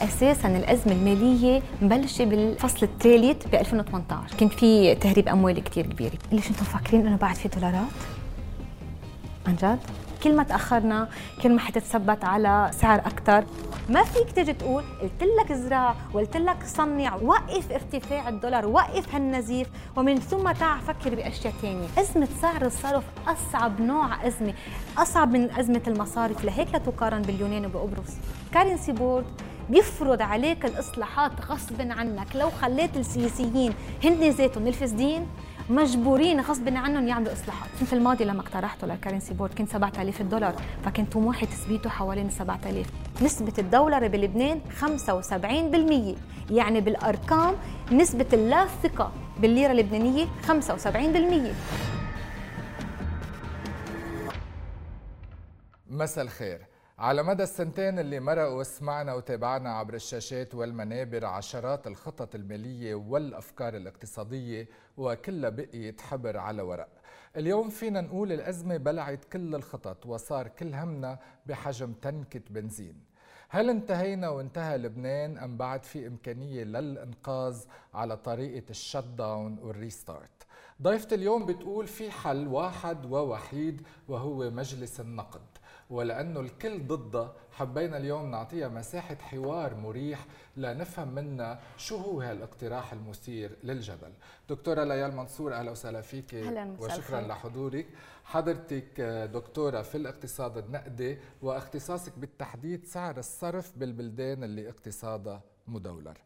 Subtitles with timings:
[0.00, 6.18] أساسا الأزمة المالية مبلشة بالفصل الثالث ب 2018 كان في تهريب أموال كثير كبيرة.
[6.32, 7.88] ليش أنتم فاكرين إنه بعد في دولارات؟
[9.46, 9.78] عن جد؟
[10.22, 11.08] كل ما تأخرنا
[11.42, 13.44] كل ما حتتثبت على سعر أكثر
[13.88, 19.68] ما فيك تيجي تقول قلت لك زرع وقلت لك صنع وقف ارتفاع الدولار وقف هالنزيف
[19.96, 24.54] ومن ثم تعا فكر بأشياء ثانية أزمة سعر الصرف أصعب نوع أزمة
[24.98, 26.44] أصعب من أزمة المصارف.
[26.44, 28.16] لهيك لا تقارن باليونان وبقبرص
[28.54, 29.24] currency board
[29.70, 32.36] بيفرض عليك الإصلاحات غصب عنك.
[32.36, 35.26] لو خليت السياسيين هن ذاتهم الفاسدين
[35.70, 37.68] مجبورين غصب عنهم يعملوا إصلاحات.
[37.82, 42.86] السنة الماضيه لما اقترحته لل currency board كان 7000 دولار فكان طموحي تثبيته حوالين 7000
[43.22, 46.16] نسبة الدولار بلبنان 75%
[46.50, 47.54] يعني بالأرقام
[47.92, 51.52] نسبة اللا ثقه بالليرة اللبنانية 75%
[55.90, 56.67] مساء الخير.
[56.98, 64.68] على مدى السنتين اللي مرقوا سمعنا وتابعنا عبر الشاشات والمنابر عشرات الخطط المالية والأفكار الاقتصادية
[64.96, 66.88] وكلها بقيت حبر على ورق.
[67.36, 73.00] اليوم فينا نقول الأزمة بلعت كل الخطط وصار كل همنا بحجم تنكة بنزين.
[73.48, 79.76] هل انتهينا وانتهى لبنان أم بعد في إمكانية للإنقاذ على طريقة ال shut down وال
[79.76, 80.46] restart؟
[80.82, 85.57] ضيفة اليوم بتقول في حل واحد ووحيد وهو مجلس النقد.
[85.90, 93.50] ولأنه الكل ضدها حبينا اليوم نعطيها مساحة حوار مريح لنفهم منا شو هو هالاقتراح المثير
[93.64, 94.12] للجدل
[94.48, 96.34] دكتورة ليال منصور أهلا وسهلا فيك.
[96.80, 97.86] وشكرا لحضورك.
[98.24, 99.00] حضرتك
[99.34, 106.18] دكتورة في الاقتصاد النقدي واختصاصك بالتحديد سعر الصرف بالبلدان اللي اقتصادها مدولر.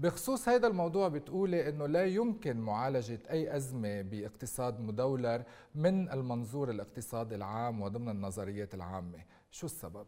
[0.00, 5.42] بخصوص هذا الموضوع بتقولي إنه لا يمكن معالجة أي أزمة باقتصاد مدولر
[5.74, 9.18] من المنظور الاقتصادي العام وضمن النظريات العامة.
[9.50, 10.06] شو السبب؟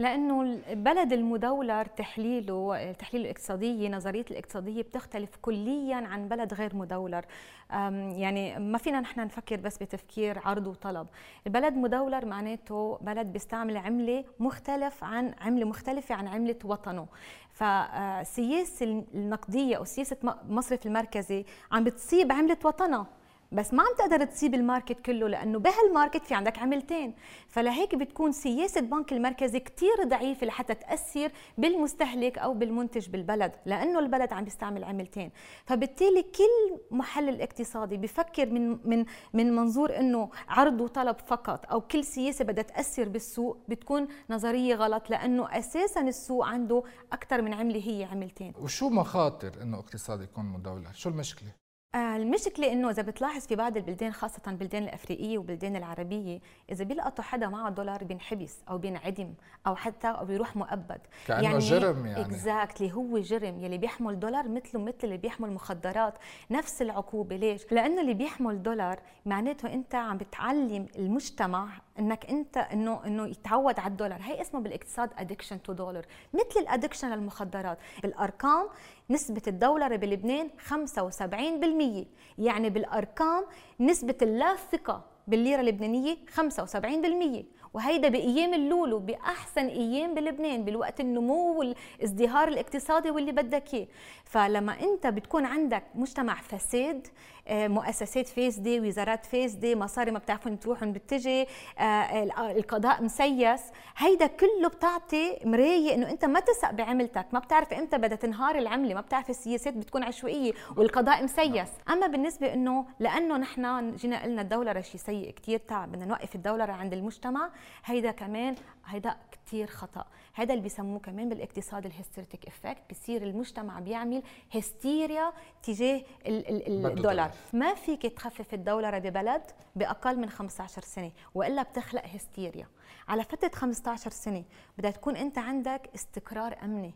[0.00, 7.24] لأنه البلد المدولر تحليله تحليل الاقتصادية نظرية الاقتصادية بتختلف كليا عن بلد غير مدولر.
[7.70, 11.06] يعني ما فينا نحن نفكر بس بتفكير عرض وطلب.
[11.46, 17.06] البلد مدولر معناته بلد بيستعمل عملة مختلف عن عملة مختلفة عن عملة وطنه.
[17.52, 20.16] فالسياسه النقدية أو سياسة
[20.48, 23.06] مصرف المركزي عم بتصيب عملة وطنها.
[23.52, 27.14] بس ما عم تقدر تصيب ال market كله لأنه بهال market في عندك عملتين.
[27.48, 34.32] فلهيك بتكون سياسة البنك المركزي كثير ضعيفة لحتى تأثر بالمستهلك أو بالمنتج بالبلد لأنه البلد
[34.32, 35.30] عم بيستعمل عملتين.
[35.64, 42.04] فبالتالي كل محلل اقتصادي بفكر من من من منظور إنه عرض وطلب فقط أو كل
[42.04, 46.82] سياسة بدها تأثر بالسوق بتكون نظرية غلط لأنه أساسا السوق عنده
[47.12, 48.52] أكثر من عملة هي عملتين.
[48.58, 51.59] وشو مخاطر إنه اقتصاد يكون مدولر شو المشكلة؟
[51.94, 56.40] المشكلة انه إذا بتلاحظ في بعض البلدان خاصة البلدان الأفريقية والبلدان العربية
[56.70, 59.34] إذا بيلقطوا حدا معه دولار بينحبس أو بينعدم
[59.66, 61.00] أو حتى أو بيروح مؤبد.
[61.26, 62.20] كأنه يعني جرم يعني.
[62.20, 63.60] exactly هو جرم.
[63.60, 66.14] يلي بيحمل دولار مثله مثل اللي بيحمل مخدرات.
[66.50, 71.68] نفس العقوبة ليش؟ لأنه اللي بيحمل دولار معناته أنت عم بتعلم المجتمع
[72.00, 74.20] إنك أنت إنه إنه يتعود على الدولار.
[74.22, 77.78] هي اسمه بالإقتصاد addiction to dollar مثل الادكشن للمخدرات.
[78.02, 78.68] بالأرقام
[79.10, 82.06] نسبة الدولار بلبنان 75%
[82.38, 83.44] يعني بالأرقام
[83.80, 87.44] نسبة اللا ثقة بالليرة اللبنانية 75%
[87.74, 93.86] وهيدا بأيام اللولو بأحسن أيام بلبنان بالوقت النمو والازدهار الاقتصادي واللي بدك إياه.
[94.24, 97.06] فلما أنت بتكون عندك مجتمع فساد
[97.48, 101.46] آه، مؤسسات فاسدة وزارات فاسدة مصاري ما بتعرفوا تروحوا بتجي
[101.78, 103.60] آه، القضاء مسيس
[103.96, 107.26] هيدا كله بتعطي مراية إنه أنت ما تثق بعملتك.
[107.32, 111.68] ما بتعرف إمتى بدها تنهار العملة ما بتعرف السياسات بتكون عشوائية والقضاء مسيس.
[111.90, 116.70] أما بالنسبة إنه لأنه نحن جينا قلنا الدولار شيء سيء كثير تعب بدنا نوقف الدولار
[116.70, 117.50] عند المجتمع
[117.84, 118.54] هيدا كمان
[118.86, 120.04] هيدا كثير خطأ.
[120.34, 124.22] هذا اللي بيسموه كمان بالاقتصاد ال hysteresis effect بصير المجتمع بيعمل
[124.54, 125.32] هستيريا
[125.62, 127.30] تجاه الدولار.
[127.52, 129.42] ما فيك تخفف الدولار ببلد
[129.76, 132.66] بأقل من 15 سنة وإلا بتخلق هستيريا.
[133.08, 134.44] على فترة 15 سنة
[134.78, 136.94] بدها تكون أنت عندك استقرار أمني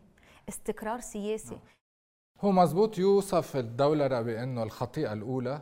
[0.49, 1.59] استقرار سياسي.
[2.41, 5.61] هو مزبوط يوصف الدولار بأنه الخطيئة الأولى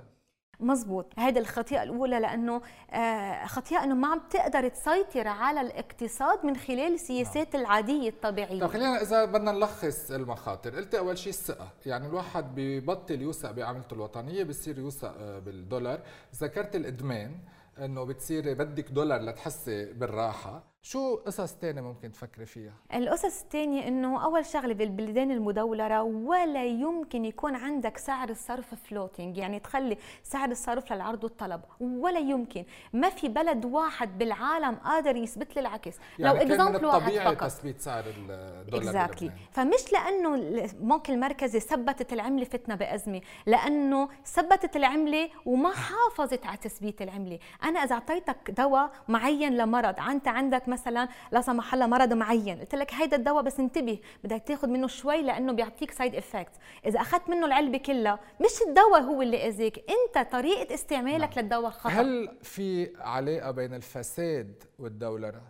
[0.63, 2.61] مزبوط هذه الخطيئة الأولى لأنه
[2.91, 7.65] آه، خطيئة أنه ما عم تقدر تسيطر على الاقتصاد من خلال السياسات نعم.
[7.65, 8.59] العادية الطبيعية.
[8.59, 10.75] طيب خلينا إذا بدنا نلخص المخاطر.
[10.75, 11.67] قلت أول شيء الثقة.
[11.85, 15.99] يعني الواحد ببطل يوثق بعملته الوطنية بصير يوثق آه، بالدولار.
[16.35, 17.35] ذكرت الإدمان
[17.79, 20.72] إنه بتصيري بدك دولار لتحسي بالراحة.
[20.85, 27.25] شو قصص تانية ممكن تفكري فيها؟ القصص الثانية إنه أول شغلة بالبلدان المدولرة ولا يمكن
[27.25, 32.65] يكون عندك سعر الصرف floating يعني تخلي سعر الصرف للعرض والطلب ولا يمكن.
[32.93, 35.95] ما في بلد واحد بالعالم قادر يثبت لي العكس.
[36.19, 39.31] يعني لو كان من الطبيعي تثبيت سعر الدولار exactly.
[39.51, 47.01] فمش لأنه البنك المركزي ثبتت العملة فتنا بأزمة لأنه ثبتت العملة وما حافظت على تثبيت
[47.01, 47.39] العملة.
[47.63, 52.59] أنا إذا أعطيتك دواء معين لمرض أنت عندك مثلا لا سمح الله مرض معين.
[52.59, 56.51] قلت لك هيدا الدواء بس انتبه بدك تاخذ منه شوي لأنه بيعطيك side effect
[56.85, 61.43] إذا أخذت منه العلبة كلها مش الدواء هو اللي أذيك أنت طريقة استعمالك نعم.
[61.45, 61.89] للدواء خطأ.
[61.89, 65.41] هل في علاقة بين الفساد والدولره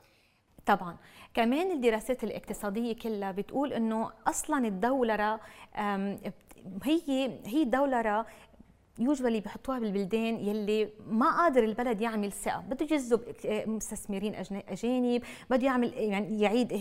[0.65, 0.97] طبعا.
[1.33, 5.39] كمان الدراسات الاقتصادية كلها بتقول إنه أصلا الدولرة
[6.83, 8.25] هي هي دولرة
[8.99, 12.59] يوجوالي بحطوها بالبلدان يلي ما قادر البلد يعمل ثقة.
[12.59, 13.21] بده يجذب
[13.67, 14.35] مستثمرين
[14.69, 16.73] أجانب بده يعمل يعني يعيد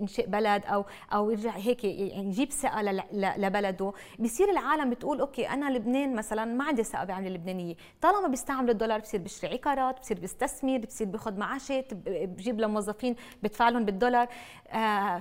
[0.00, 2.82] إنشاء بلد أو أو يرجع هيك يعني يجيب ثقة
[3.12, 3.92] لبلده.
[4.18, 7.74] بصير العالم بتقول أوكي أنا لبنان مثلا ما عندي ثقة بعمله اللبنانية.
[8.00, 13.84] طالما بيستعمل الدولار بصير بيشتري عقارات بصير بيستثمر بصير بياخذ معاشات بجيب لموظفين بدفع لهم
[13.84, 14.28] بالدولار
[14.68, 15.18] آه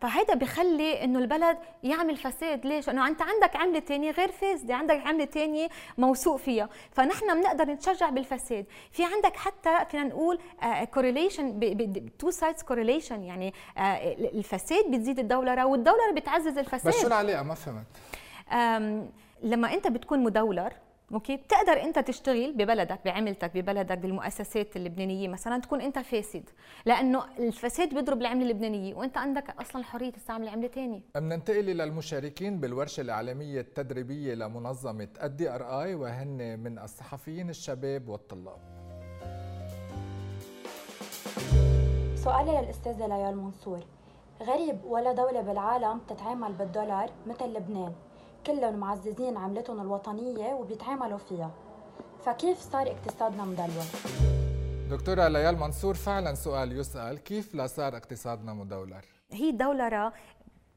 [0.00, 2.66] فهيدا بخلي إنه البلد يعمل فساد.
[2.66, 4.74] ليش؟ إنه أنت عندك عملة ثانية غير فاسدة.
[4.74, 6.68] عندك عملة ثانية موثوق فيها.
[6.90, 8.66] فنحن بنقدر نتشجع بالفساد.
[8.90, 10.38] في عندك حتى فينا نقول
[10.94, 11.60] correlation
[12.18, 13.78] two sides correlation يعني uh,
[14.34, 16.92] الفساد بتزيد الدولره والدولره بتعزز الفساد.
[16.92, 17.86] بس شو العلاقة؟ ما فهمت.
[19.42, 20.72] لما أنت بتكون مدولر
[21.12, 26.50] okay؟ بتقدر أنت تشتغل ببلدك بعملتك ببلدك بالمؤسسات اللبنانية مثلا تكون أنت فاسد
[26.86, 33.00] لأنه الفساد بيضرب العملة اللبنانية وأنت عندك أصلا حرية تستعمل عملة ثانية بننتقل للمشاركين بالورشة
[33.00, 38.58] الإعلامية التدريبية لمنظمة ال DRI وهن من الصحفيين الشباب والطلاب.
[42.14, 43.80] سؤالي للأستاذة ليال منصور.
[44.42, 47.92] غريب ولا دولة بالعالم تتعامل بالدولار مثل لبنان؟
[48.48, 51.50] كلهم معززين عملتهم الوطنية وبيتعاملوا فيها
[52.24, 53.86] فكيف صار اقتصادنا مدلول؟
[54.90, 60.12] دكتورة ليال منصور فعلا سؤال يسأل كيف لا صار اقتصادنا مدولر؟ هي دولرة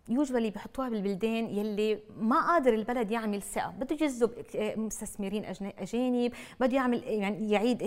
[0.09, 3.69] يوجوالي بحطوها بالبلدان يلي ما قادر البلد يعمل ثقة.
[3.69, 4.31] بده يجذب
[4.77, 5.45] مستثمرين
[5.79, 7.83] أجانب بده يعمل يعني يعيد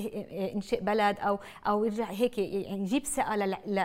[0.54, 3.36] إنشاء بلد أو أو يرجع هيك يعني يجيب ثقة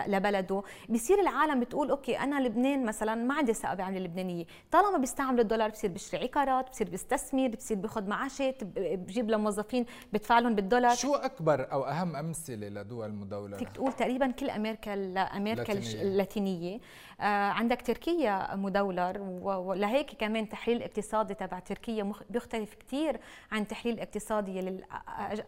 [0.06, 0.62] لبلده.
[0.88, 4.44] بصير العالم بتقول أوكي أنا لبنان مثلا ما عندي ثقة بعمله اللبنانية.
[4.70, 10.54] طالما بيستعملوا الدولار بصير بيشتري عقارات بصير بيستثمر بصير بياخذ معاشات بجيب لموظفين بدفع لهم
[10.54, 10.94] بالدولار.
[10.94, 14.94] شو أكبر أو أهم أمثلة لدول مدولة؟ فيك تقول تقريبا كل أمريكا
[15.36, 16.74] أمريكا اللاتينية.
[16.74, 16.80] آه
[17.20, 23.20] عندك تركيا مدولر ولهيك كمان تحليل الاقتصادي تبع تركيا بيختلف كثير
[23.52, 24.84] عن تحليل الاقتصادي اللي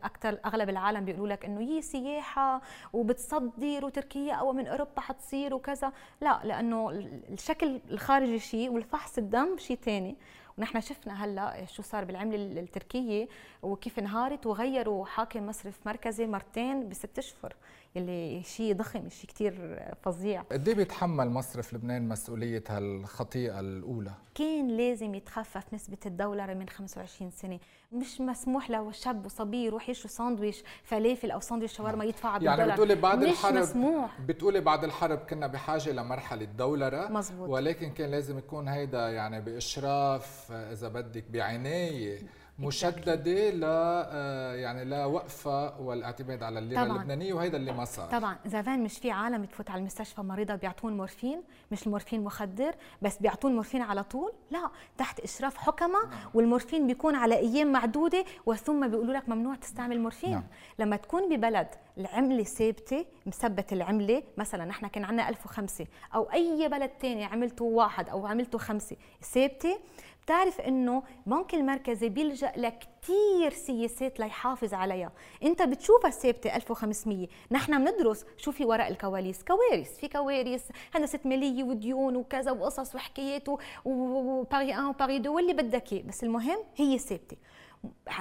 [0.05, 2.61] أكثر أغلب العالم بيقولوا لك إنه هي سياحة
[2.93, 5.93] وبتصدر وتركيا اقوى من أوروبا حتصير وكذا.
[6.21, 6.91] لا لأنه
[7.31, 10.17] الشكل الخارجي شيء والفحص الدم شيء ثاني
[10.59, 13.29] ونحن شفنا هلأ شو صار بالعملة التركية
[13.63, 17.55] وكيف انهارت وغيروا حاكم مصرف مركزي مرتين بست أشهر.
[17.97, 20.43] اللي شيء ضخم شيء كثير فظيع.
[20.53, 27.31] قد إيه بيتحمل مصرف لبنان مسؤوليه هالخطيئه الأولى؟ كان لازم يتخفف نسبة الدولار من 25
[27.31, 27.59] سنة.
[27.93, 32.73] مش مسموح له شاب وصبي يروح يشرب ساندويش فلافل أو ساندويش شاورما يدفع بالدولار يعني
[32.73, 34.21] بتقولي بعد مش الحرب مسموح.
[34.21, 37.49] بتقولي بعد الحرب كنا بحاجة لمرحله دولره مزبوط.
[37.49, 42.19] ولكن كان لازم يكون هيدا يعني بإشراف إذا بدك بعنايه
[42.59, 46.97] مشددة ل آه، يعني لوقفه والاعتماد على الليره طبعًا.
[46.97, 50.97] اللبنانية وهيدا اللي ما صار طبعا زمان مش في عالم تفوت على المستشفى مريضة بيعطون
[50.97, 56.19] مورفين مش المورفين مخدر بس بيعطون مورفين على طول لا تحت إشراف حكماء نعم.
[56.35, 60.45] والمورفين بيكون على أيام معدودة وثم بيقولوا لك ممنوع تستعمل مورفين نعم.
[60.79, 61.69] لما تكون ببلد
[61.99, 68.09] العملة ثابتة مثبت العملة مثلا نحن كان عندنا 1005 أو أي بلد تاني عملته واحد
[68.09, 69.79] أو عملته خمسة ثابتة.
[70.23, 75.13] بتعرف إنه البنك المركزي بيلجأ لكثير سياسات ليحافظ عليها.
[75.43, 79.45] إنت بتشوفها ثابتة 1500 نحن بندرس شو في وراء الكواليس.
[79.45, 83.49] كوارث في كوارث هندسه ماليه وديون وكذا وقصص وحكايات
[83.85, 86.03] وباري 1 وباري 2 واللي بدك إياه.
[86.03, 87.37] بس المهم هي ثابتة.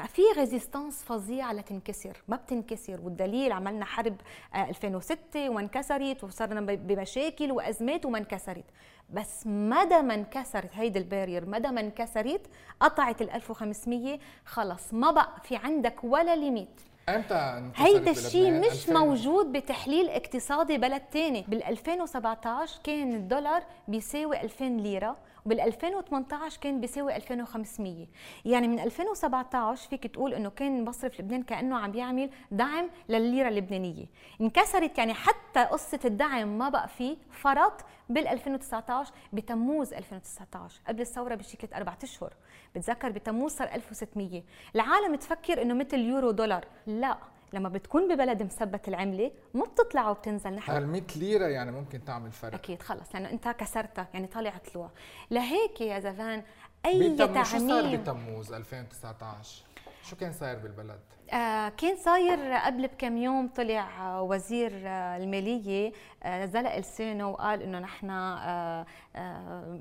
[0.08, 3.01] في resistance فظيعة لتنكسر ما بتنكسر.
[3.01, 4.15] والدليل عملنا حرب
[4.56, 8.65] 2006 وانكسرت وصرنا بمشاكل وأزمات وما انكسرت.
[9.10, 12.41] بس مدى ما انكسرت هيدي ال barrier مدى ما انكسرت
[12.80, 16.82] قطعت ال 1500 خلص ما بقى في عندك ولا limit.
[17.10, 21.46] إمتى هيدا الشيء مش موجود بتحليل اقتصادي بلد تاني.
[21.48, 25.18] بال 2017 كان الدولار بيساوي 2000 ليرة.
[25.46, 28.08] وبال 2018 كان بيساوي 2500
[28.46, 34.06] يعني من 2017 فيك تقول إنه كان مصرف لبنان كأنه عم بيعمل دعم للليرة اللبنانية.
[34.42, 41.36] انكسرت يعني حتى قصة الدعم ما بقى فيه فرط بال 2019 بتموز 2019 قبل الثورة
[41.36, 42.34] ثلاث أربع أشهر.
[42.76, 44.44] بتذكر بتموز صار 1600
[44.76, 46.66] العالم تفكر إنه مثل يورو دولار.
[46.88, 47.18] لا.
[47.53, 52.31] لما بتكون ببلد مثبت العملة ما بتطلع وبتنزل نحن هال 100 ليرة يعني ممكن تعمل
[52.31, 54.89] فرق؟ أكيد خلص لأنه أنت كسرتها يعني طالع طلوع
[55.31, 56.43] لهيك يا زفان
[56.86, 59.63] أي تعميم شو صار بتموز 2019
[60.03, 61.00] شو كان صاير بالبلد؟
[61.34, 65.91] آه كان صاير قبل بكم يوم طلع وزير المالية
[66.24, 69.79] آه زلق لسانه وقال إنه نحن آه آه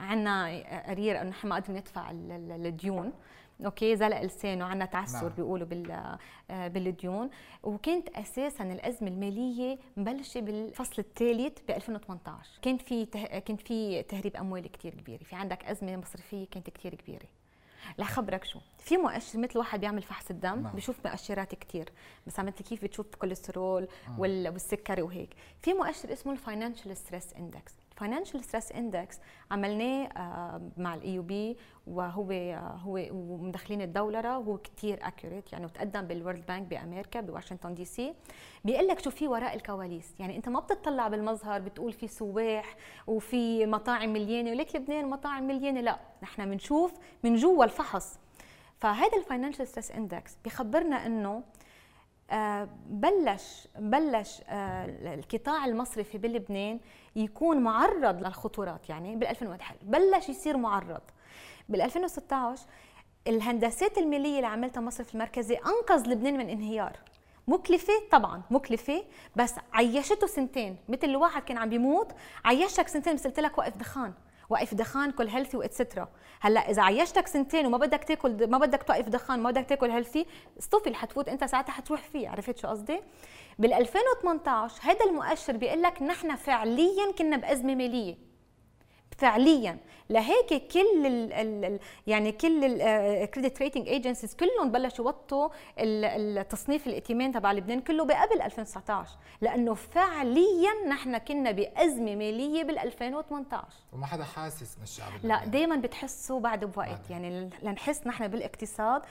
[0.00, 0.46] عندنا
[0.88, 3.12] قرير إنه نحن ما قادرين ندفع الديون.
[3.64, 5.32] okay زلق لسانه عندنا تعثر نعم.
[5.36, 5.90] بيقولوا بال
[6.50, 7.30] آه، بالديون.
[7.62, 13.06] وكانت أساسا الأزمة المالية مبلشة بالفصل الثالث ب 2018 كان في
[13.46, 15.24] كان في تهريب أموال كثير كبيرة.
[15.24, 17.26] في عندك أزمة مصرفية كانت كثير كبيرة.
[17.98, 20.72] لخبرك شو؟ في مؤشر مثل واحد بيعمل فحص الدم نعم.
[20.72, 21.88] بيشوف مؤشرات كثير
[22.26, 24.20] بس مثل كيف بتشوف الكوليسترول آه.
[24.20, 25.30] والسكري وهيك.
[25.62, 29.18] في مؤشر اسمه ال financial stress index ال financial stress index
[29.50, 36.00] عملناه آه، مع ال AB وهو آه، هو ومدخلين الدولره وهو كثير accurate يعني وتقدم
[36.00, 38.14] بال World Bank بأمريكا بواشنطن DC
[38.64, 40.14] بيقول لك شو في وراء الكواليس.
[40.18, 45.80] يعني أنت ما بتطلع بالمظهر بتقول في سواح وفي مطاعم مليانة وليك لبنان مطاعم مليانة.
[45.80, 46.92] لا نحن بنشوف
[47.24, 48.18] من جوا الفحص.
[48.80, 51.42] فهذا ال financial stress index بخبرنا إنه
[52.86, 56.80] بلش بلش آه، القطاع المصرفي بلبنان
[57.16, 61.00] يكون معرض للخطورات يعني بال 2001 بلش يصير معرض.
[61.68, 62.66] بال 2016
[63.26, 66.96] الهندسات المالية اللي عملتها مصرف المركزي أنقذ لبنان من انهيار.
[67.48, 69.04] مكلفة طبعا مكلفة
[69.36, 72.12] بس عيشته سنتين مثل الواحد كان عم بيموت
[72.44, 74.12] عيشك سنتين بس قلت لك وقف دخان.
[74.52, 76.08] وقف دخان كل healthy و etcetera
[76.40, 80.26] هلا إذا عيشتك سنتين وما بدك تاكل ما بدك توقف دخان ما بدك تاكل healthy
[80.58, 82.28] اصطفي اللي حتفوت أنت ساعتها حتروح فيه.
[82.28, 83.00] عرفت شو قصدي؟
[83.58, 88.31] بال 2018 هذا المؤشر بيقول لك نحن فعليا كنا بأزمة مالية.
[89.22, 89.78] فعليا.
[90.10, 95.48] لهيك كل ال ال يعني كل ال credit rating agencies كلهم بلشوا يوطوا
[95.78, 99.10] التصنيف الائتمان تبع لبنان كله بقبل 2019
[99.40, 105.76] لأنه فعليا نحن كنا بأزمة مالية بال 2018 وما حدا حاسس من الشعب لا دائما
[105.76, 107.10] بتحسوا بعد بوقت.
[107.10, 109.02] يعني لنحس نحن بالاقتصاد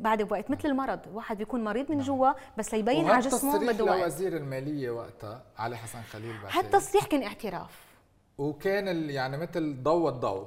[0.00, 1.00] بعد بوقت مثل المرض.
[1.14, 2.06] واحد بيكون مريض من نعم.
[2.06, 4.00] جوا بس ليبين على جسمه بده وقت.
[4.02, 7.83] لوزير المالية وقتها علي حسن خليل بعد هالتصريح كان اعتراف.
[8.38, 10.46] وكان يعني مثل ضوء الضوء.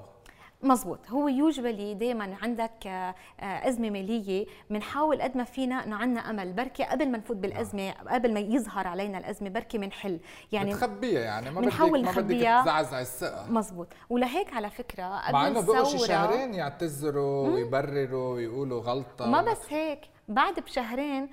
[0.64, 4.46] مزبوط هو يوجوالي دائما عندك آه، أزمة مالية.
[4.70, 6.54] بنحاول قد ما فينا انه عندنا أمل.
[6.54, 8.08] بركي قبل ما نفوت بالأزمة نعم.
[8.10, 10.20] قبل ما يظهر علينا الأزمة بركي بنحل
[10.52, 13.52] يعني بتخبيها يعني ما بدك ما بدك تزعزع الثقة.
[13.52, 19.26] مزبوط ولهيك على فكرة قبل مع إنه بقوا شهرين يعتذروا ويبرروا ويقولوا غلطة.
[19.28, 20.02] ما بس هيك.
[20.28, 21.30] بعد بشهرين آه،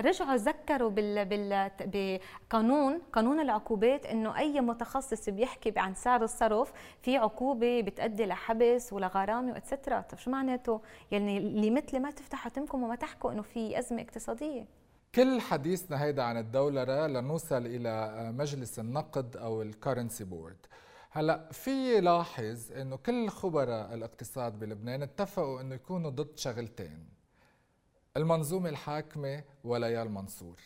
[0.00, 0.90] رجعوا ذكروا
[1.80, 9.52] بقانون قانون العقوبات إنه أي متخصص بيحكي عن سعر الصرف في عقوبة بتؤدي لحبس ولغرامة
[9.52, 13.78] و etcetera طيب شو معناته؟ يعني اللي مثلي ما تفتحوا تمكم وما تحكوا إنه في
[13.78, 14.66] أزمة اقتصادية.
[15.14, 20.66] كل حديثنا هيدا عن الدولار لنوصل إلى مجلس النقد أو ال currency board
[21.10, 27.15] هلأ في لاحظ إنه كل خبراء الاقتصاد بلبنان اتفقوا إنه يكونوا ضد شغلتين.
[28.16, 30.60] المنظومة الحاكمة وليال منصور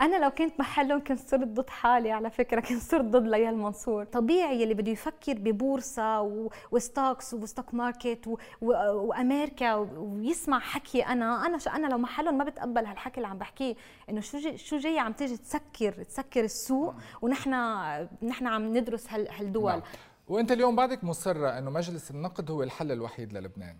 [0.00, 4.04] أنا لو كنت محلهم كنت صرت ضد حالي على فكرة كنت صرت ضد ليال منصور
[4.04, 6.20] طبيعي اللي بده يفكر ببورصة
[6.70, 8.36] و stocks و stock market و...
[8.62, 8.66] و...
[8.92, 11.46] وأمريكا ويسمع حكي أنا.
[11.46, 13.74] أنا أنا لو محلهم ما بتقبل هالحكي اللي عم بحكيه
[14.10, 14.58] إنه شو جي...
[14.58, 17.50] شو جاي عم تيجي تسكر تسكر السوق ونحن
[18.22, 19.28] نحن عم ندرس هال...
[19.30, 19.70] هالدول.
[19.72, 19.82] نعم.
[20.28, 23.76] وانت اليوم بعدك مصره انه مجلس النقد هو الحل الوحيد للبنان.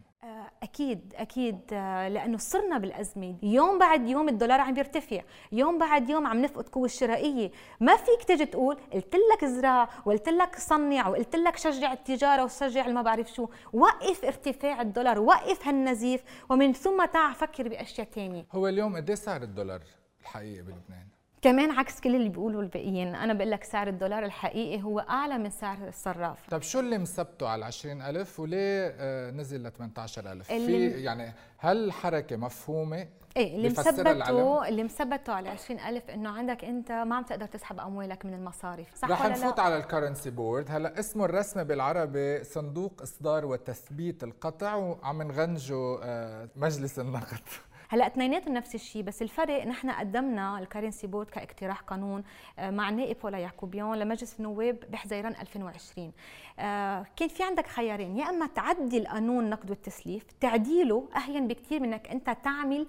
[0.63, 1.61] أكيد أكيد.
[1.73, 3.37] آه، لأنه صرنا بالازمه.
[3.43, 5.21] يوم بعد يوم الدولار عم يرتفع
[5.53, 7.51] يوم بعد يوم عم نفقد قوة الشرائية.
[7.81, 12.89] ما فيك تجي تقول قلت لك ازرع وقلت لك صنع وقلت لك شجع التجارة وشجع
[12.89, 13.49] ما بعرف شو.
[13.73, 19.43] وقف ارتفاع الدولار وقف هالنزيف ومن ثم تعا فكر بأشياء ثانية هو اليوم قد سعر
[19.43, 19.83] الدولار
[20.21, 21.07] الحقيقي بلبنان؟
[21.47, 23.15] كمان عكس كل اللي بيقولوا الباقيين.
[23.15, 26.51] أنا بقول لك سعر الدولار الحقيقي هو أعلى من سعر الصراف.
[26.51, 32.37] طب شو اللي مثبته على 20000 وليه آه، نزل ل 18000 في يعني هل حركة
[32.37, 37.81] مفهومة إيه اللي مثبته اللي مثبته على 20000 إنه عندك أنت ما عم تقدر تسحب
[37.81, 43.03] أموالك من المصارف صح رح نفوت على ال currency board هلا اسمه الرسمي بالعربي صندوق
[43.03, 47.41] إصدار وتثبيت القطع وعم نغنجه آه، مجلس النقد.
[47.89, 52.25] هلا اثنيناتهم نفس الشيء بس الفرق نحن قدمنا ال currency board كاقتراح قانون
[52.59, 56.13] آه، مع النائب بولا يعقوبيان لمجلس النواب بحزيران 2020
[56.59, 61.93] آه، كان في عندك خيارين يا إما تعدل قانون النقد والتسليف تعديله أهين بكثير من
[61.93, 62.87] إنك أنت تعمل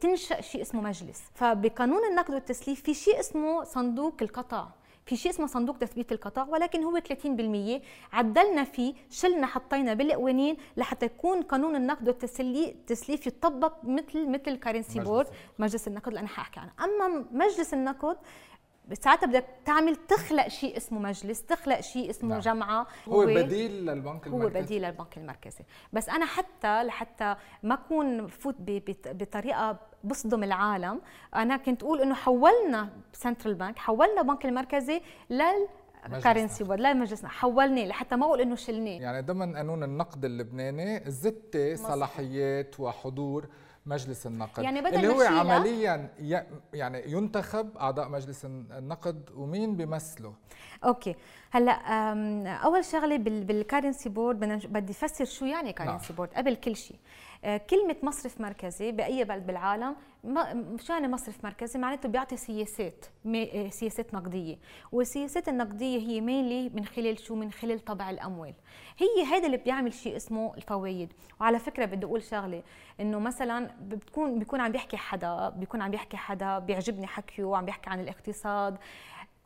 [0.00, 1.22] تنشأ شيء اسمه مجلس.
[1.34, 4.68] فبقانون النقد والتسليف في شيء اسمه صندوق القطع.
[5.06, 7.82] في شيء اسمه صندوق تثبيت القطاع ولكن هو 30%
[8.12, 15.26] عدلنا فيه شلنا حطينا بالقوانين لحتى يكون قانون النقد والتسليف يطبق مثل مثل currency board
[15.58, 16.72] مجلس النقد اللي أنا حاحكي عنه.
[16.84, 18.16] أما مجلس النقد
[18.92, 22.40] ساعتها بدك تعمل تخلق شيء اسمه مجلس تخلق شيء اسمه نعم.
[22.40, 24.58] جمعه هو, هو بديل للبنك المركزي.
[24.58, 25.64] هو بديل للبنك المركزي.
[25.92, 28.56] بس أنا حتى لحتى ما أكون فوت
[29.06, 31.00] بطريقة بصدم العالم
[31.34, 35.00] أنا كنت أقول إنه حولنا central bank حولنا البنك المركزي
[35.30, 35.68] لل
[36.22, 41.10] currency board لا مجلسنا حولناه لحتى ما أقول إنه شلناه يعني ضمن قانون النقد اللبناني
[41.10, 43.48] زدت صلاحيات وحضور
[43.86, 44.62] مجلس النقد.
[44.62, 46.10] يعني بدل اللي هو عمليا
[46.72, 50.34] يعني ينتخب أعضاء مجلس النقد ومين بيمثله.
[50.84, 51.14] okay
[51.50, 51.72] هلأ
[52.64, 54.40] أول شغلة بال currency board
[54.72, 56.16] بدي افسر شو يعني currency نعم.
[56.16, 56.96] board قبل كل شيء
[57.44, 59.96] آه، كلمة مصرف مركزي بأي بلد بالعالم
[60.80, 64.56] شو يعني مصرف مركزي؟ معناته بيعطي سياسات آه، سياسات نقدية
[64.92, 68.54] والسياسات النقدية هي mainly من خلال شو؟ من خلال طبع الأموال
[68.98, 72.62] هي هذا اللي بيعمل شيء اسمه الفوائد وعلى فكرة بدي أقول شغلة
[73.00, 77.90] إنه مثلا بتكون بيكون عم بيحكي حدا بيكون عم بيحكي حدا بيعجبني حكيه وعم بيحكي
[77.90, 78.76] عن الاقتصاد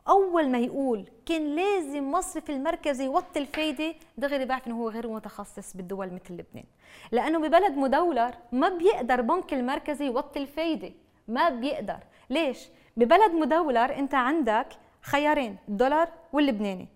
[0.09, 5.77] أول ما يقول كان لازم مصرف المركزي يوطي الفايدة دغري بعرف إنه هو غير متخصص
[5.77, 6.65] بالدول مثل لبنان.
[7.11, 10.91] لأنه ببلد مدولر ما بيقدر بنك المركزي يوطي الفايدة.
[11.27, 11.99] ما بيقدر.
[12.29, 12.59] ليش؟
[12.97, 14.67] ببلد مدولر أنت عندك
[15.01, 16.87] خيارين الدولار واللبناني.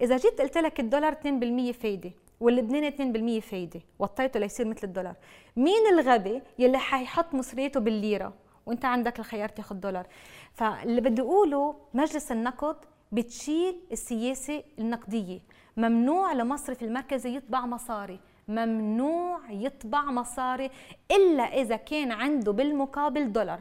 [0.00, 2.10] إذا جيت قلت لك الدولار 2% فايدة
[2.40, 2.88] واللبناني
[3.40, 5.14] 2% فايدة وطيته ليصير مثل الدولار.
[5.56, 8.32] مين الغبي يلي حيحط مصريته بالليرة؟
[8.68, 10.06] وانت عندك الخيار تاخذ دولار.
[10.54, 12.76] فاللي بدي أقوله مجلس النقد
[13.12, 15.40] بتشيل السياسة النقدية.
[15.76, 18.20] ممنوع لمصرف المركزي يطبع مصاري.
[18.48, 20.70] ممنوع يطبع مصاري
[21.10, 23.60] إلا إذا كان عنده بالمقابل دولار.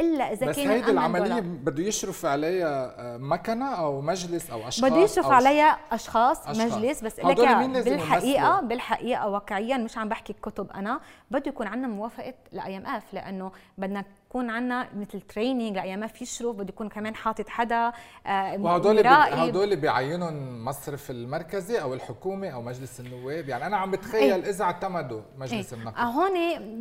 [0.00, 4.90] إلا إذا بس كان هيدي العملية بده يشرف عليها آه، مكنة أو مجلس أو أشخاص
[4.90, 6.72] بده يشرف عليها أشخاص, أشخاص.
[6.72, 7.04] مجلس.
[7.04, 7.36] بس لك
[7.84, 11.00] بالحقيقة بالحقيقة واقعيا مش عم بحكي كتب أنا.
[11.30, 16.56] بده يكون عندنا موافقة ال IMF لأنه بدنا يكون عندنا مثل training ال IMF يشرف
[16.56, 17.92] بده يكون كمان حاطط حدا
[18.26, 23.48] آه وهدول هدول بيعينهم مصرف المركزي أو الحكومة أو مجلس النواب.
[23.48, 25.96] يعني أنا عم بتخيل إذا اعتمدوا مجلس إيه؟ النقد.
[25.96, 26.34] آه هون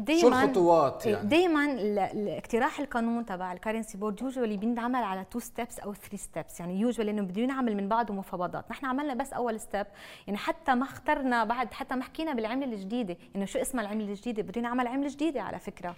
[0.03, 1.75] دائما شو الخطوات يعني؟ دائما
[2.37, 6.79] اقتراح القانون تبع ال currency board usually بينعمل على two steps أو three steps يعني
[6.79, 8.71] usually إنه بده ينعمل من بعده مفاوضات.
[8.71, 9.85] نحن عملنا بس أول step
[10.27, 14.43] يعني حتى ما اخترنا بعد حتى ما حكينا بالعملة الجديدة إنه شو اسمها العملة الجديدة؟
[14.43, 15.95] بده ينعمل عملة جديدة على فكرة.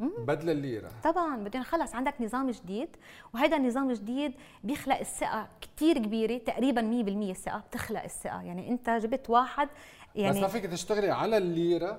[0.00, 0.90] بدل الليرة.
[1.04, 2.88] طبعا بدنا خلص عندك نظام جديد
[3.34, 4.32] وهذا النظام الجديد
[4.64, 6.80] بيخلق الثقة كثير كبيرة تقريبا
[7.32, 8.42] 100% ثقة بتخلق الثقة.
[8.42, 9.68] يعني أنت جبت واحد
[10.14, 11.98] يعني بس ما فيك تشتغلي على الليرة؟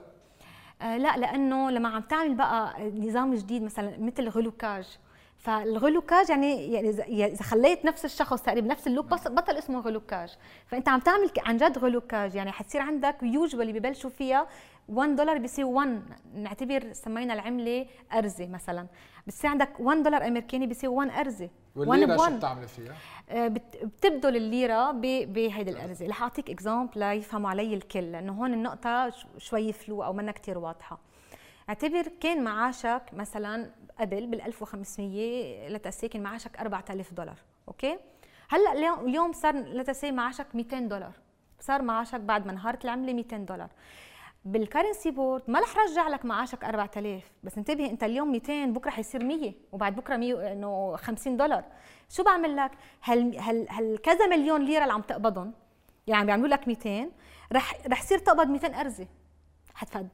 [0.82, 4.98] آه لا لأنه لما عم تعمل بقى نظام جديد مثلا مثل غلوكاج
[5.38, 10.38] فالغلوكاج يعني يعني اذا خليت نفس الشخص تقريبا نفس اللوك بس بطل اسمه غلوكاج.
[10.68, 12.36] فأنت عم تعمل عن جد غلوكاج.
[12.36, 14.48] يعني حتصير عندك يوجوالي ببلشوا فيها
[14.90, 16.02] 1 دولار بيصير 1
[16.36, 18.88] نعتبر سمينا العملة أرزة مثلا.
[19.28, 21.50] بتصير عندك 1 دولار أمريكاني بيصير 1 أرزة.
[21.76, 22.96] والليرة شو بتعملي فيها؟
[23.30, 26.08] آه، بتبدل الليرة بهيدي الأرزة.
[26.08, 31.00] رح أعطيك example ليفهموا علي الكل لأنه هون النقطة شوي flou أو منا كثير واضحة.
[31.70, 37.98] اعتبر كان معاشك مثلا قبل بال 1500 let's say معاشك 4000 دولار أوكي؟
[38.50, 41.12] هلأ اليوم صار let's say معاشك 200 دولار.
[41.60, 43.70] صار معاشك بعد ما انهارت العملة 200 دولار.
[44.46, 48.90] بال currency board ما رح رجع لك معاشك 4000 بس انتبه انت اليوم 200 بكرة
[48.90, 51.64] حيصير 100 وبعد بكرة 100 إنه 50 دولار.
[52.10, 55.54] شو بعمل لك؟ هل هل كذا مليون ليرة اللي عم تقبضهم
[56.08, 57.10] يعني عم بيعملوا لك 200
[57.54, 59.08] رح رح يصير تقبض 200 أرزة.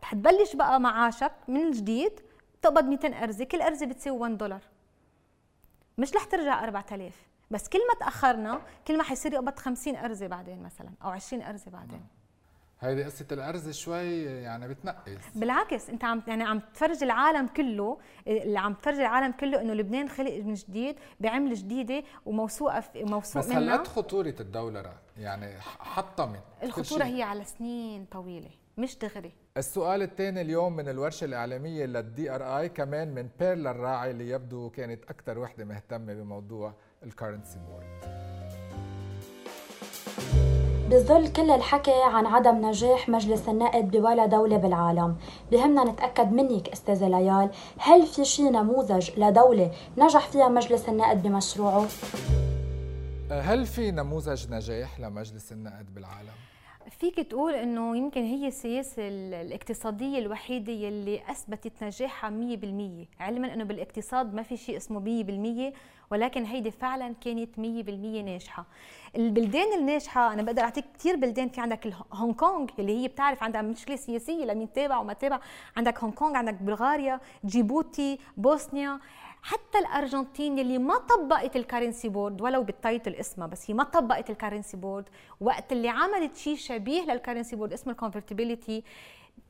[0.02, 2.20] حتبلش بقى معاشك من جديد
[2.62, 4.62] تقبض 200 أرزة كل أرزة بتساوي 1 دولار.
[5.98, 7.14] مش رح ترجع 4000
[7.52, 11.72] بس كل ما تأخرنا كل ما حيصير يقبض 50 أرزة بعدين مثلا أو 20 أرزة
[11.72, 12.19] بعدين.
[12.82, 18.60] هيدي قصة الأرز شوي يعني بتنقص بالعكس أنت عم يعني عم تفرج العالم كله اللي
[18.60, 23.72] عم تفرج العالم كله إنه لبنان خلق من جديد بعملة جديدة وموثوقة موثوق بس هل
[23.72, 29.32] قد خطورة الدولرة يعني حطمت؟ الخطورة هي على سنين طويلة مش دغري.
[29.58, 35.04] السؤال الثاني اليوم من الورشة الإعلامية لل DRI كمان من بيرلا الراعي اللي يبدو كانت
[35.06, 38.29] أكثر وحدة مهتمة بموضوع ال currency board
[40.90, 45.16] بظل كل الحكي عن عدم نجاح مجلس النقد بولا دولة بالعالم
[45.52, 51.88] بهمنا نتأكد منك أستاذة ليال هل في شي نموذج لدولة نجح فيها مجلس النقد بمشروعه؟
[53.32, 56.38] هل في نموذج نجاح لمجلس النقد بالعالم؟
[56.88, 64.34] فيك تقول إنه يمكن هي السياسة الاقتصادية الوحيدة يلي أثبتت نجاحها 100% علما إنه بالاقتصاد
[64.34, 65.00] ما في شيء اسمه
[65.72, 65.74] 100%
[66.12, 67.60] ولكن هيدي فعلا كانت 100%
[68.26, 68.66] ناجحة.
[69.16, 71.50] البلدان الناجحة أنا بقدر أعطيك كثير بلدان.
[71.50, 75.40] في عندك هونغ كونغ اللي هي بتعرف عندها مشكلة سياسية لمين تابع وما تابع.
[75.78, 79.00] عندك هونغ كونغ عندك بلغاريا جيبوتي بوسنيا.
[79.42, 83.84] حتى الأرجنتين اللي ما طبقت ال currency board ولو بال title اسمها بس هي ما
[83.84, 85.10] طبقت ال currency board.
[85.42, 88.84] وقت اللي عملت شيء شبيه لل currency board اسمه ال convertibility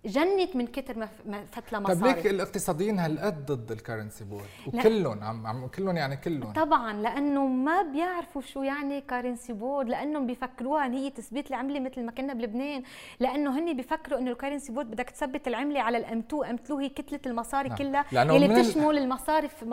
[0.05, 5.23] جنت من كتر ما فتلة مصاري طيب ليك الاقتصاديين هالقد ضد ال currency board وكلهم
[5.23, 6.53] عم عم كلهم يعني كلهم.
[6.53, 12.03] طبعا لأنه ما بيعرفوا شو يعني currency board لأنهم بيفكروها إن هي تثبيت العملة مثل
[12.03, 12.83] ما كنا بلبنان.
[13.19, 16.89] لأنه هن بيفكروا إنه ال currency board بدك تثبت العملة على ال M2 M2 هي
[16.89, 17.77] كتلة المصاري نعم.
[17.77, 19.63] كلها اللي بتشمل المصارف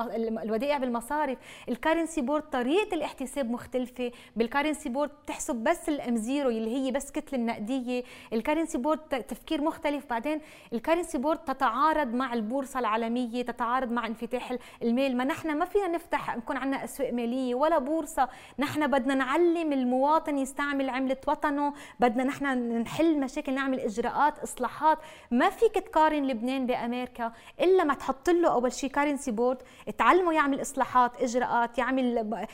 [0.43, 1.39] الودائع بالمصارف.
[1.69, 4.13] ال currency board طريقة الاحتساب مختلفة.
[4.37, 8.03] بال currency board بتحسب بس ال M zero اللي هي بس كتلة النقدية.
[8.33, 10.41] ال currency board تفكير مختلف بعدين
[10.73, 15.89] ال currency board تتعارض مع البورصة العالمية تتعارض مع انفتاح المال ما نحن ما فينا
[15.89, 18.29] نفتح نكون عندنا أسواق مالية ولا بورصة.
[18.59, 21.73] نحن بدنا نعلم المواطن يستعمل عملة وطنه.
[22.01, 22.47] بدنا نحن
[22.83, 24.99] نحل مشاكل نعمل إجراءات إصلاحات.
[25.31, 29.59] ما فيك تقارن لبنان بأمريكا إلا ما تحط له أول شيء currency board.
[29.99, 32.47] تعلمه يعمل إصلاحات إجراءات يعمل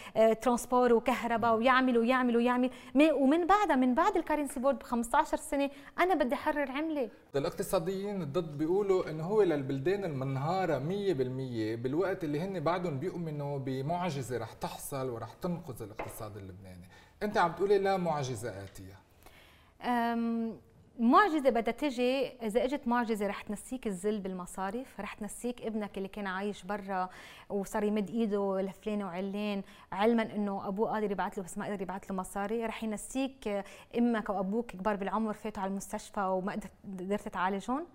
[0.43, 2.71] transport آه، وكهرباء ويعمل ويعمل ويعمل.
[3.13, 5.71] ومن بعدها من بعد ال currency board ب 15 سنة
[6.01, 7.22] أنا بدي أحرر عملة.
[7.39, 10.83] الاقتصاديين ضد بيقولوا انه هو للبلدان المنهارة 100%
[11.83, 16.89] بالوقت اللي هن بعدهم بيؤمنوا بمعجزة رح تحصل ورح تنقذ الاقتصاد اللبناني،
[17.23, 18.99] أنت عم تقولي لا معجزة آتية.
[21.03, 26.27] معجزة بدها تجي إذا إجت معجزة رح تنسيك الذل بالمصارف رح تنسيك ابنك اللي كان
[26.27, 27.09] عايش برا
[27.51, 29.63] وصار يمد إيده لفلان وعلان
[29.93, 32.67] علما إنه أبوه قادر يبعث له بس ما قدر يبعث له مصاري.
[32.67, 33.65] رح ينسيك
[33.99, 37.87] إمك أو أبوك كبار بالعمر فاتوا على المستشفى وما قدرت تعالجهم.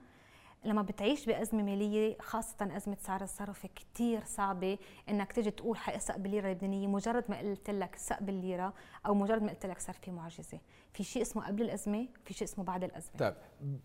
[0.66, 4.78] لما بتعيش بأزمة مالية خاصة أزمة سعر الصرف كتير صعبة
[5.10, 6.88] إنك تجي تقول حأثق بالليرة اللبنانية.
[6.88, 8.74] مجرد ما قلت لك ثق بالليرة
[9.06, 10.60] أو مجرد ما قلت لك صار في معجزة.
[10.98, 13.18] في شيء اسمه قبل الأزمة في شيء اسمه بعد الأزمة.
[13.20, 13.34] طيب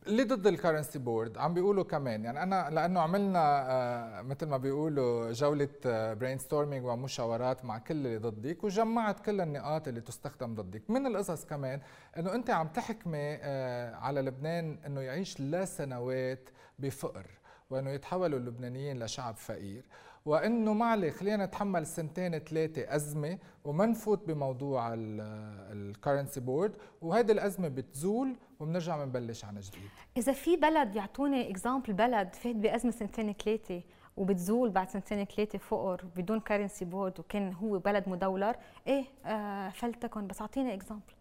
[0.07, 4.57] اللي ضد ال currency board عم بيقولوا كمان يعني أنا لأنه عملنا آه مثل ما
[4.57, 10.91] بيقولوا جولة brainstorming ومشاورات مع كل اللي ضدك وجمعت كل النقاط اللي تستخدم ضدك.
[10.91, 11.81] من القصص كمان
[12.19, 16.49] إنه أنت عم تحكمي آه على لبنان إنه يعيش لسنوات
[16.79, 17.27] بفقر
[17.71, 19.85] وإنه يتحولوا اللبنانيين لشعب فقير.
[20.27, 27.69] وإنه معلي خلينا نتحمل سنتين ثلاثة أزمة وما نفوت بموضوع ال currency board وهيدي الأزمة
[27.69, 29.91] بتزول وبنرجع بنبلش عن جديد.
[30.17, 33.83] إذا في بلد يعطوني example بلد فات بأزمة سنتين ثلاثة
[34.17, 38.57] وبتزول بعد سنتين ثلاثة فقر بدون currency board وكان هو بلد مدولر
[38.87, 41.13] إيه آه فلتكن بس أعطيني example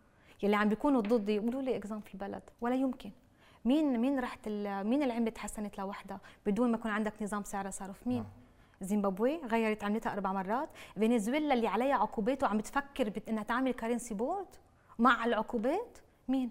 [0.44, 3.12] يلي عم بيكونوا ضدي قولوا لي example بلد ولا يمكن.
[3.66, 8.26] مين مين رحت مين العمله تحسنت لوحدها بدون ما يكون عندك نظام سعر صرف؟ مين؟
[8.82, 10.70] زيمبابوي غيرت عملتها أربع مرات.
[10.96, 14.48] فنزويلا اللي عليها عقوبات وعم تفكر إنها تعمل currency board
[15.00, 15.98] مع العقوبات.
[16.28, 16.50] مين؟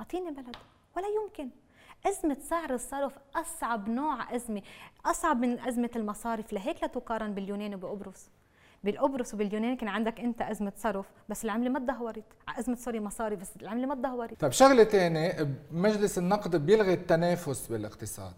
[0.00, 0.56] أعطيني بلد.
[0.96, 1.50] ولا يمكن.
[2.06, 4.62] أزمة سعر الصرف أصعب نوع أزمة.
[5.06, 6.52] أصعب من أزمة المصارف.
[6.52, 8.28] لهيك لا تقارن باليونان وبقبرص
[8.84, 12.24] بالقبرص وباليونان كان عندك أنت أزمة صرف بس العملة ما تدهورت.
[12.48, 14.40] أزمة سوري مصاري بس العملة ما تدهورت.
[14.40, 18.34] طيب شغلة ثانية مجلس النقد بيلغي التنافس بالاقتصاد.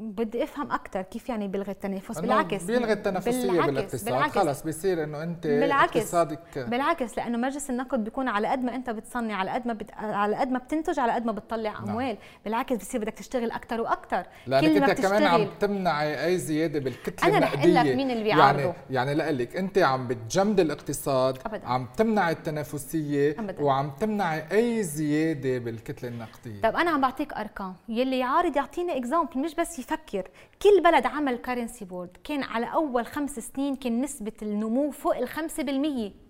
[0.00, 5.04] بدي افهم أكثر كيف يعني بيلغي التنافس بالعكس بيلغي التنافسية بالعكس بالاقتصاد بالعكس خلص بيصير
[5.04, 9.50] إنه أنت بالعكس اقتصادك بالعكس لأنه مجلس النقد بيكون على قد ما أنت بتصنع على
[9.50, 9.90] قد ما بت...
[9.94, 11.88] على قد ما بتنتج على قد ما بتطلع نعم.
[11.88, 12.16] أموال نعم.
[12.44, 17.46] بالعكس بصير بدك تشتغل أكثر وأكثر لأنك أنت كمان عم تمنعي أي زيادة بالكتلة أنا
[17.46, 21.66] رح أقول لك مين اللي بيعارضه يعني يعني لك أنت عم بتجمد الاقتصاد أبداً.
[21.66, 23.62] عم تمنعي التنافسية أبداً.
[23.62, 29.38] وعم تمنعي أي زيادة بالكتلة النقدية طيب أنا عم بعطيك أرقام يلي يعارض يعطيني example
[29.40, 30.28] مش بس يفكر.
[30.62, 35.16] كل بلد عمل currency board كان على أول خمس سنين كان نسبة النمو فوق
[35.62, 36.25] بالمية.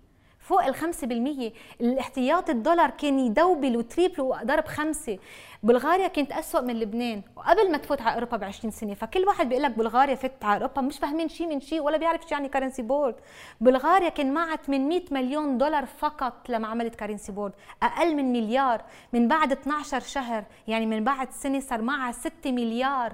[0.47, 1.53] فوق الخمسة بالمية.
[1.81, 5.19] الاحتياط الدولار كان يدوبل وتريبل وضرب خمسة.
[5.63, 7.21] بلغاريا كانت أسوأ من لبنان.
[7.35, 10.61] وقبل ما تفوت على أوروبا ب 20 سنة فكل واحد بيقول لك بلغاريا فت على
[10.61, 13.15] أوروبا مش فاهمين شيء من شيء ولا بيعرف شو يعني currency board
[13.61, 18.81] بلغاريا كان معها 800 مليون دولار فقط لما عملت currency board أقل من مليار.
[19.13, 23.13] من بعد 12 شهر يعني من بعد سنة صار معها 6 مليار.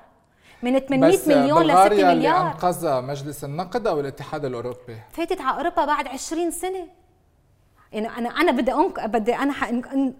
[0.64, 2.12] من 800 مليون ل 6 مليار.
[2.12, 6.88] اللي أنقذها مجلس النقد أو الاتحاد الأوروبي؟ فاتت على أوروبا بعد 20 سنة.
[7.94, 9.06] يعني أنا أنا بدي أنق...
[9.06, 9.72] بدي أنا ح...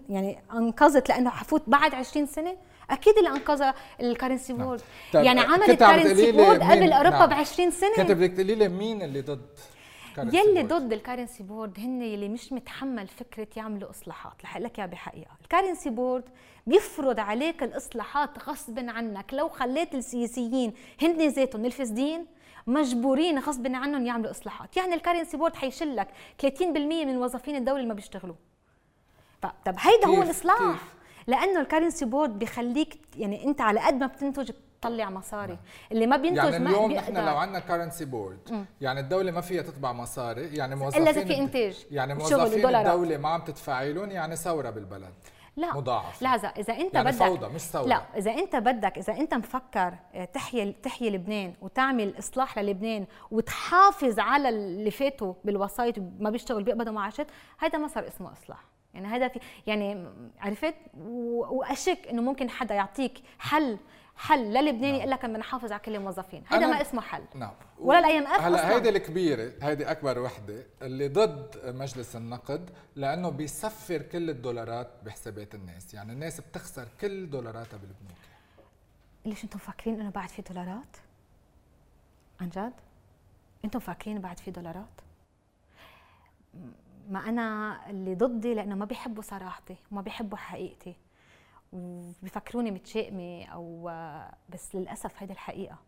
[0.08, 2.56] يعني أنقذت لأنه حفوت بعد 20 سنة؟
[2.90, 4.80] أكيد اللي انقذها ال currency board
[5.12, 7.28] طيب يعني عملت currency board قبل أوروبا نعم.
[7.28, 7.94] ب 20 سنة.
[7.96, 9.40] كنت بدك تقولي لي مين اللي ضد
[10.18, 14.32] يلي board؟ ضد ال currency board هن يلي مش متحمل فكرة يعملوا إصلاحات.
[14.44, 15.30] رح لك إياها بحقيقة.
[15.42, 16.24] ال currency board
[16.66, 19.34] بيفرض عليك الإصلاحات غصب عنك.
[19.34, 22.26] لو خليت السياسيين هن ذاتهم الفاسدين
[22.66, 26.08] مجبورين غصب عنهم يعملوا إصلاحات يعني ال currency board حيشلك
[26.42, 28.34] 30% من موظفين الدولة اللي ما بيشتغلوا
[29.42, 30.78] طب هيدا هو؟ الإصلاح؟
[31.26, 35.58] لأنه ال currency board بيخليك يعني أنت على قد ما بتنتج بتطلع مصاري
[35.92, 37.12] اللي ما بينتج يعني ما اليوم بيقدر.
[37.12, 41.24] نحن لو عندنا currency board يعني الدولة ما فيها تطبع مصاري يعني موظفين إلا إذا
[41.24, 42.66] في إنتاج، يعني موظفين.
[42.66, 45.14] الدولة ما عم تدفعي لهم يعني ثورة بالبلد
[45.56, 46.24] لا مضاعفة.
[46.24, 47.86] لحظة إذا أنت يعني بدك فوضى مش ثورة.
[47.86, 54.18] لا إذا أنت بدك إذا أنت مفكر آه، تحيي تحيي لبنان وتعمل إصلاح للبنان وتحافظ
[54.18, 57.26] على اللي فاتوا بالوسايط ما بيشتغل بيقبضوا معاشات
[57.58, 58.64] هذا ما صار اسمه إصلاح
[58.94, 60.06] يعني هذا في يعني
[60.40, 60.74] عرفت
[61.50, 63.78] وأشك إنه ممكن حدا يعطيك حل
[64.16, 67.98] حل للبناني يقول لك بدنا نحافظ على كل الموظفين هذا ما اسمه حل نعم ولا
[68.18, 68.74] ال IMF هلا أصلاً.
[68.76, 75.94] هيدي الكبيرة هيدي أكبر وحدة اللي ضد مجلس النقد لأنه بيسفر كل الدولارات بحسابات الناس
[75.94, 78.18] يعني الناس بتخسر كل دولاراتها بالبنوك
[79.24, 80.96] ليش أنتم فاكرين إنه بعد في دولارات؟
[82.40, 82.72] عن جد؟
[83.64, 85.00] أنتم فاكرين بعد في دولارات؟
[87.10, 90.94] ما أنا اللي ضدي لأنه ما بيحبوا صراحتي وما بيحبوا حقيقتي
[91.74, 93.90] وبيفكروني متشائمه أو
[94.48, 95.78] بس للأسف هيدي الحقيقة.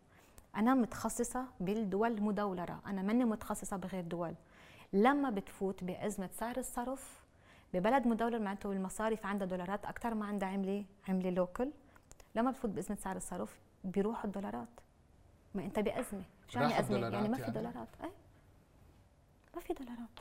[0.55, 4.33] أنا متخصصة بالدول المدولره أنا ماني متخصصة بغير دول.
[4.93, 7.23] لما بتفوت بأزمة سعر الصرف
[7.73, 11.71] ببلد مدولر معناته المصارف عندها دولارات أكثر ما عندها عمله عمله لوكل.
[12.35, 14.67] لما بتفوت بأزمة سعر الصرف بيروحوا الدولارات.
[15.55, 16.23] ما أنت بأزمة.
[16.47, 17.87] شو يعني أزمة؟ يعني ما في يعني؟ دولارات.
[18.03, 18.09] اي
[19.55, 20.19] ما في دولارات.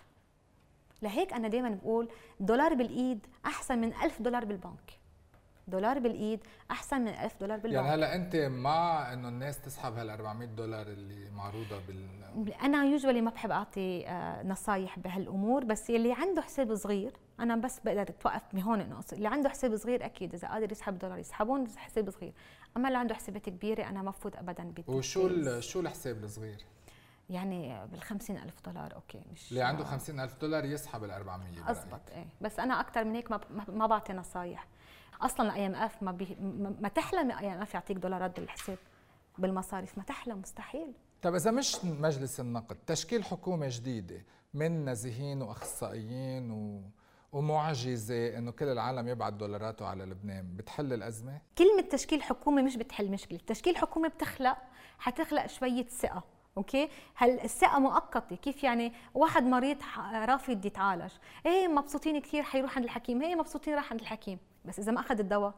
[1.03, 2.09] لهيك أنا دائما بقول
[2.41, 4.99] دولار بالإيد أحسن من ألف دولار بالبنك.
[5.69, 10.11] دولار بالإيد أحسن من ألف دولار بالبنك يعني هلا أنت مع إنه الناس تسحب هال
[10.11, 16.13] 400 دولار اللي معروضة بال أنا يوجوالي ما بحب أعطي آه، نصايح بهالأمور بس اللي
[16.13, 20.49] عنده حساب صغير أنا بس بقدر أتوقف بهون انه اللي عنده حساب صغير أكيد إذا
[20.49, 22.33] قادر يسحب دولار يسحبون حساب صغير
[22.77, 26.59] أما اللي عنده حسابات كبيرة أنا ما بفوت ابدا بت- وشو شو الحساب الصغير؟
[27.31, 28.03] يعني بال
[28.37, 31.69] ألف دولار okay مش اللي عنده 50 ألف دولار يسحب ال 400 برأيك.
[31.69, 34.67] اضبط إيه بس أنا أكثر من هيك ما, ما- ما بعطي نصايح
[35.23, 36.37] أصلا ال IMF ما, بي
[36.81, 38.79] ما تحلم ال IMF يعطيك دولارات بالحساب
[39.39, 40.93] بالمصاريف ما تحلم مستحيل.
[41.23, 44.25] طب إذا مش مجلس النقد تشكيل حكومة جديدة
[44.55, 46.83] من نازحين وأخصائيين و...
[47.33, 53.11] ومعجزة إنه كل العالم يبعت دولاراته على لبنان بتحل الأزمة؟ كلمة تشكيل حكومة مش بتحل
[53.11, 54.57] مشكلة، تشكيل حكومة بتخلق
[54.99, 56.25] حتخلق شوية ثقة،
[56.57, 59.79] أوكي؟ هل الثقة مؤقتة، كيف يعني واحد مريض
[60.13, 61.13] رافض يتعالج،
[61.47, 65.19] إيه مبسوطين كثير حيروح عند الحكيم، إيه مبسوطين راح عند الحكيم، بس إذا ما أخذ
[65.19, 65.55] الدواء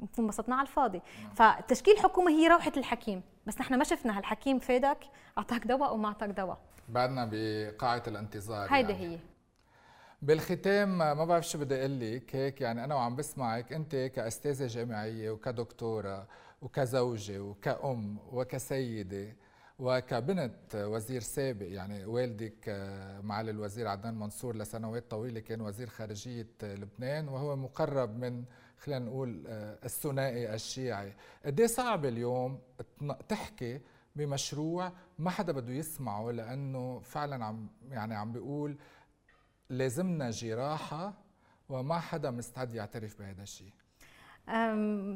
[0.00, 1.02] بنكون انبسطنا على الفاضي،
[1.34, 4.98] فتشكيل حكومة هي روحة الحكيم، بس نحن ما شفنا هالحكيم فادك،
[5.38, 9.14] أعطاك دواء أو ما أعطاك دواء، بعدنا بقاعة الانتظار هيدا يعني.
[9.14, 9.18] هي.
[10.22, 15.30] بالختام ما بعرف شو بدي أقول لك هيك يعني أنا وعم بسمعك أنت كأستاذة جامعية
[15.30, 16.26] وكدكتورة
[16.62, 19.36] وكزوجة وكأم وكسيدة
[19.82, 26.48] وكبنت وزير سابق يعني والدك آه، معالي الوزير عدنان منصور لسنوات طويلة كان وزير خارجية
[26.62, 28.44] لبنان وهو مقرب من
[28.78, 31.12] خلينا نقول آه، الثنائي الشيعي.
[31.44, 32.58] قد إيه صعب اليوم
[33.28, 33.80] تحكي
[34.16, 38.76] بمشروع ما حدا بده يسمعه لأنه فعلا عم يعني عم بيقول
[39.68, 41.14] لازمنا جراحة
[41.68, 43.72] وما حدا مستعد يعترف بهذا الشيء.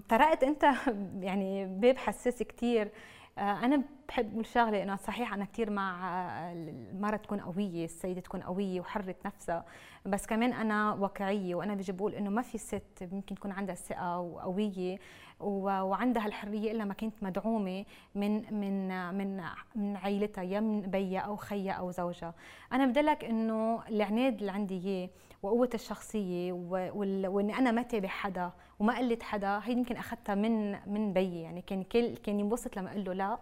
[0.09, 0.65] طرقت أنت
[1.29, 2.93] يعني باب حساس كثير
[3.39, 8.41] أنا بحب أقول شغله إنه صحيح أنا كثير مع آه، المرأة تكون قوية السيدة تكون
[8.41, 9.65] قوية وحرة نفسها
[10.07, 14.19] بس كمان أنا واقعية وأنا بيجي بقول إنه ما في ست ممكن تكون عندها ثقة
[14.19, 14.99] وقوية
[15.41, 19.43] وعندها الحرية إلا ما كانت مدعومة من من من
[19.75, 22.35] من عائلتها يا من بيها أو خيها أو زوجها.
[22.73, 25.09] أنا بدي لك إنه العناد اللي عندي إياه
[25.47, 30.35] وقوة الشخصية و- وال- وإني أنا ما تابع حدا وما قلت حدا هي يمكن أخذتها
[30.35, 31.43] من من بيي.
[31.43, 33.39] يعني كان كل كان ينبسط لما أقول له لا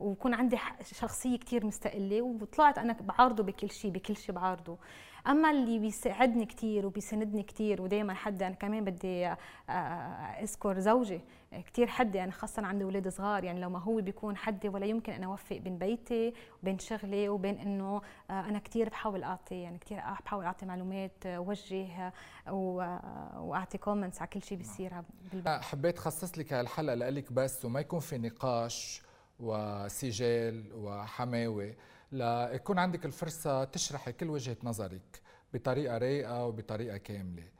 [0.00, 0.56] ويكون عندي
[0.92, 4.76] شخصية كتير مستقلة وطلعت أنا بعارضه بكل شيء بكل شيء بعارضه.
[5.26, 9.36] أما اللي بيساعدني كتير وبيساندني كتير ودائما حد أنا كمان بدي آه،
[10.42, 11.20] أذكر زوجي
[11.62, 15.12] كتير حدي أنا خاصة عندي أولاد صغار يعني لو ما هو بيكون حدي ولا يمكن
[15.12, 19.98] أنا أوفق بين بيتي وبين شغلي وبين إنه آه، أنا كتير بحاول أعطي يعني كتير
[20.24, 22.12] بحاول أعطي معلومات آه، أوجه
[22.48, 24.92] آه، وأعطي كومنتس على كل شيء بيصير
[25.32, 29.02] بالبيت أنا حبيت خصص لك هالحلقة لك بس وما يكون في نقاش
[29.40, 31.74] وسجال وحماوة
[32.12, 35.22] ليكون عندك الفرصة تشرحي كل وجهة نظرك
[35.54, 37.56] بطريقة رايقة وبطريقة كاملة.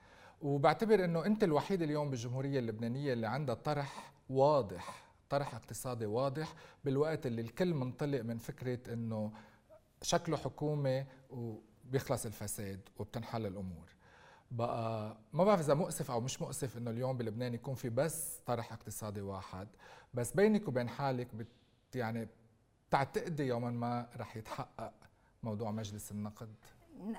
[0.46, 6.54] وبعتبر إنه أنت الوحيد اليوم بالجمهورية اللبنانية اللي عندها طرح واضح طرح اقتصادي واضح
[6.84, 9.32] بالوقت اللي الكل منطلق من فكرة إنه
[10.02, 13.88] شكله حكومة وبيخلص الفساد وبتنحل الأمور.
[14.50, 18.72] بقى ما بعرف إذا مؤسف أو مش مؤسف إنه اليوم بلبنان يكون في بس طرح
[18.72, 19.68] اقتصادي واحد
[20.14, 21.46] بس بينك وبين حالك بت
[21.94, 22.28] يعني
[22.88, 24.92] بتعتقدي يوما ما رح يتحقق
[25.42, 26.54] موضوع مجلس النقد؟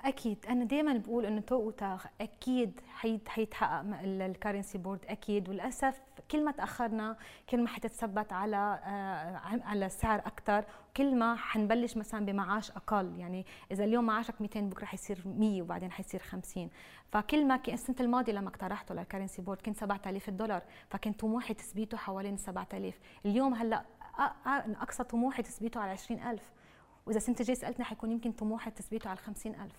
[0.04, 0.46] أكيد.
[0.48, 2.80] أنا دائما بقول إنه تو وتاخ أكيد
[3.26, 5.48] حيتحقق ال currency board أكيد.
[5.48, 7.16] وللأسف كل ما تأخرنا
[7.50, 10.64] كل ما حتتثبت على آه، على سعر أكثر
[10.96, 13.18] كل ما حنبلش مثلا بمعاش أقل.
[13.18, 16.70] يعني إذا اليوم معاشك 200 بكرة حيصير 100 وبعدين حيصير 50
[17.12, 21.96] فكل ما السنة الماضية لما اقترحته لل currency board كان 7000 دولار فكان طموحي تثبيته
[21.96, 23.84] حوالين 7000 اليوم هلأ
[24.80, 26.52] أقصى طموحي تثبيته على 20000
[27.08, 29.72] وإذا سنه جاي سألتني حيكون يمكن طموحي تثبيته على 50000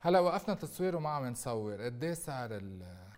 [0.00, 1.82] هلا وقفنا تصوير وما عم نصور.
[1.82, 2.62] قد إيه سعر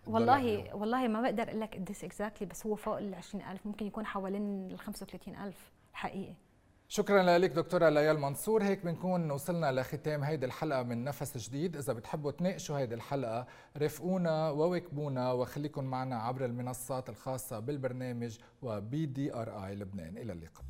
[0.07, 4.05] والله والله ما بقدر أقول لك قد exactly بس هو فوق ال 20000 ممكن يكون
[4.05, 6.35] حوالين ال 35000 الحقيقة
[6.87, 8.63] شكرا لك دكتورة ليال منصور.
[8.63, 11.75] هيك بنكون وصلنا لختام هيدي الحلقة من نفس جديد.
[11.75, 19.75] إذا بتحبوا تناقشوا هيدي الحلقة رافقونا وواكبونا وخليكم معنا عبر المنصات الخاصة بالبرنامج وب DRI
[19.75, 20.65] لبنان إلى اللقاء.